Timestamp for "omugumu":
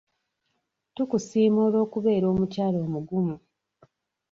2.85-3.35